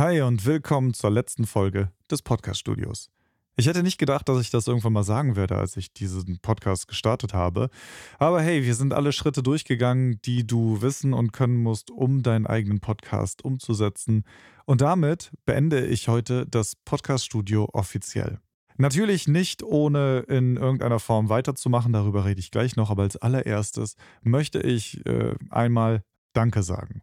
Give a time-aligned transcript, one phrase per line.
[0.00, 3.10] Hi und willkommen zur letzten Folge des Podcast-Studios.
[3.56, 6.88] Ich hätte nicht gedacht, dass ich das irgendwann mal sagen werde, als ich diesen Podcast
[6.88, 7.68] gestartet habe.
[8.18, 12.46] Aber hey, wir sind alle Schritte durchgegangen, die du wissen und können musst, um deinen
[12.46, 14.24] eigenen Podcast umzusetzen.
[14.64, 18.38] Und damit beende ich heute das Podcast-Studio offiziell.
[18.78, 23.96] Natürlich nicht ohne in irgendeiner Form weiterzumachen, darüber rede ich gleich noch, aber als allererstes
[24.22, 27.02] möchte ich äh, einmal Danke sagen.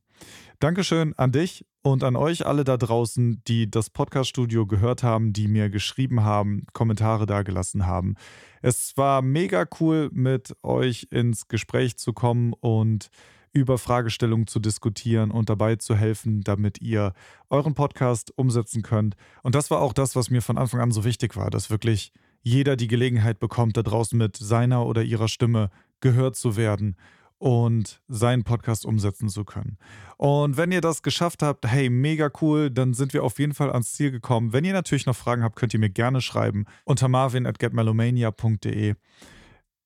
[0.60, 5.48] Dankeschön an dich und an euch alle da draußen, die das Podcast-Studio gehört haben, die
[5.48, 8.16] mir geschrieben haben, Kommentare dagelassen haben.
[8.64, 13.10] Es war mega cool, mit euch ins Gespräch zu kommen und
[13.54, 17.14] über Fragestellungen zu diskutieren und dabei zu helfen, damit ihr
[17.52, 19.16] euren Podcast umsetzen könnt.
[19.44, 22.12] Und das war auch das, was mir von Anfang an so wichtig war, dass wirklich
[22.42, 25.70] jeder die Gelegenheit bekommt, da draußen mit seiner oder ihrer Stimme
[26.00, 26.96] gehört zu werden
[27.40, 29.78] und seinen Podcast umsetzen zu können.
[30.18, 33.72] Und wenn ihr das geschafft habt, hey, mega cool, dann sind wir auf jeden Fall
[33.72, 34.54] ans Ziel gekommen.
[34.54, 38.96] Wenn ihr natürlich noch Fragen habt, könnt ihr mir gerne schreiben unter marvin at getmelomania.de.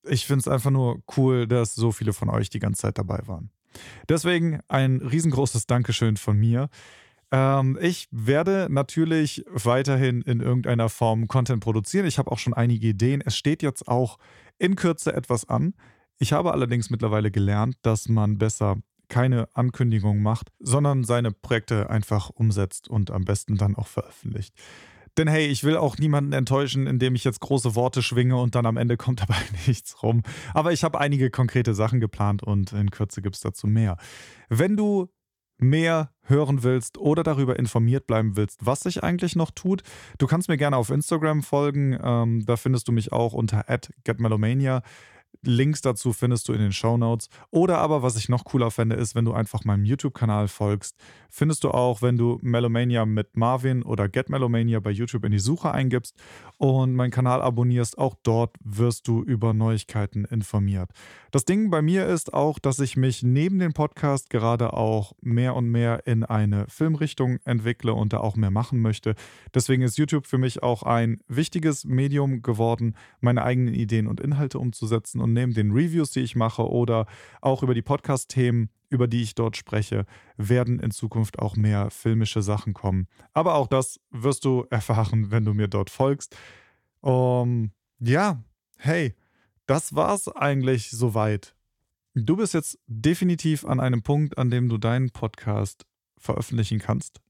[0.04, 3.20] Ich finde es einfach nur cool, dass so viele von euch die ganze Zeit dabei
[3.26, 3.50] waren.
[4.08, 6.68] Deswegen ein riesengroßes Dankeschön von mir.
[7.30, 12.06] Ähm, ich werde natürlich weiterhin in irgendeiner Form Content produzieren.
[12.06, 13.22] Ich habe auch schon einige Ideen.
[13.24, 14.18] Es steht jetzt auch
[14.58, 15.74] in Kürze etwas an.
[16.22, 18.76] Ich habe allerdings mittlerweile gelernt, dass man besser
[19.08, 24.54] keine Ankündigung macht, sondern seine Projekte einfach umsetzt und am besten dann auch veröffentlicht.
[25.18, 28.66] Denn hey, ich will auch niemanden enttäuschen, indem ich jetzt große Worte schwinge und dann
[28.66, 29.34] am Ende kommt dabei
[29.66, 30.22] nichts rum.
[30.54, 33.96] Aber ich habe einige konkrete Sachen geplant und in Kürze gibt es dazu mehr.
[34.48, 35.10] Wenn du
[35.58, 39.82] mehr hören willst oder darüber informiert bleiben willst, was sich eigentlich noch tut,
[40.18, 41.98] du kannst mir gerne auf Instagram folgen.
[42.00, 43.64] Ähm, da findest du mich auch unter
[44.04, 44.82] getmelomania.
[45.44, 47.28] Links dazu findest du in den Show Notes.
[47.50, 50.96] Oder aber, was ich noch cooler fände, ist, wenn du einfach meinem YouTube-Kanal folgst.
[51.30, 55.38] Findest du auch, wenn du Melomania mit Marvin oder Get Melomania bei YouTube in die
[55.38, 56.14] Suche eingibst
[56.58, 57.98] und meinen Kanal abonnierst.
[57.98, 60.90] Auch dort wirst du über Neuigkeiten informiert.
[61.30, 65.56] Das Ding bei mir ist auch, dass ich mich neben dem Podcast gerade auch mehr
[65.56, 69.14] und mehr in eine Filmrichtung entwickle und da auch mehr machen möchte.
[69.54, 74.58] Deswegen ist YouTube für mich auch ein wichtiges Medium geworden, meine eigenen Ideen und Inhalte
[74.58, 77.06] umzusetzen und neben den Reviews, die ich mache oder
[77.40, 80.04] auch über die Podcast-Themen, über die ich dort spreche,
[80.36, 83.08] werden in Zukunft auch mehr filmische Sachen kommen.
[83.32, 86.36] Aber auch das wirst du erfahren, wenn du mir dort folgst.
[87.00, 88.44] Um, ja,
[88.76, 89.14] hey,
[89.66, 91.54] das war's eigentlich soweit.
[92.14, 95.86] Du bist jetzt definitiv an einem Punkt, an dem du deinen Podcast
[96.18, 97.21] veröffentlichen kannst.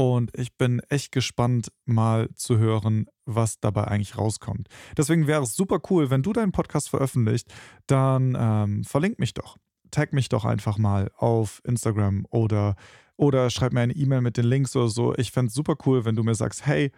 [0.00, 4.66] Und ich bin echt gespannt, mal zu hören, was dabei eigentlich rauskommt.
[4.96, 7.52] Deswegen wäre es super cool, wenn du deinen Podcast veröffentlicht,
[7.86, 9.58] dann ähm, verlink mich doch.
[9.90, 12.76] Tag mich doch einfach mal auf Instagram oder,
[13.16, 15.14] oder schreib mir eine E-Mail mit den Links oder so.
[15.18, 16.92] Ich fände es super cool, wenn du mir sagst, hey,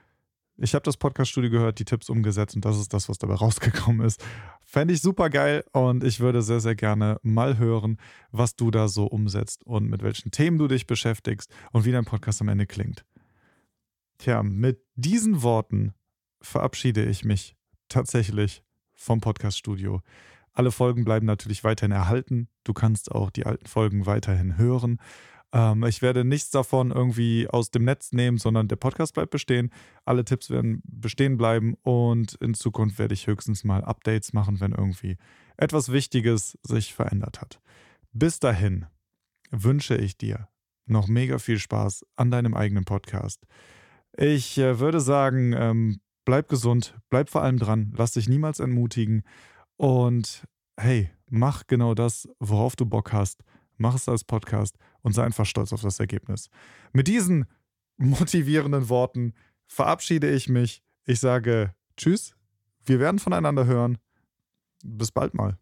[0.59, 4.07] ich habe das Podcast-Studio gehört, die Tipps umgesetzt und das ist das, was dabei rausgekommen
[4.07, 4.25] ist.
[4.73, 7.99] Fände ich super geil und ich würde sehr, sehr gerne mal hören,
[8.31, 12.07] was du da so umsetzt und mit welchen Themen du dich beschäftigst und wie dein
[12.07, 13.05] Podcast am Ende klingt.
[14.17, 15.93] Tja, mit diesen Worten
[16.41, 17.55] verabschiede ich mich
[17.91, 20.01] tatsächlich vom Podcast-Studio.
[20.55, 22.49] Alle Folgen bleiben natürlich weiterhin erhalten.
[22.65, 25.01] Du kannst auch die alten Folgen weiterhin hören.
[25.53, 29.71] Ähm, ich werde nichts davon irgendwie aus dem Netz nehmen, sondern der Podcast bleibt bestehen.
[30.05, 34.73] Alle Tipps werden bestehen bleiben und in Zukunft werde ich höchstens mal Updates machen, wenn
[34.73, 35.19] irgendwie
[35.57, 37.61] etwas Wichtiges sich verändert hat.
[38.13, 38.87] Bis dahin
[39.51, 40.49] wünsche ich dir
[40.87, 43.47] noch mega viel Spaß an deinem eigenen Podcast.
[44.17, 49.23] Ich äh, würde sagen, ähm, bleib gesund, bleib vor allem dran, lass dich niemals entmutigen
[49.77, 50.47] und
[50.79, 53.43] hey, mach genau das, worauf du Bock hast
[53.77, 56.49] mach es als Podcast und sei einfach stolz auf das Ergebnis.
[56.93, 57.47] Mit diesen
[57.97, 59.35] motivierenden Worten
[59.67, 60.83] verabschiede ich mich.
[61.05, 62.35] Ich sage Tschüss,
[62.85, 63.99] wir werden voneinander hören.
[64.85, 65.59] Bis bald mal.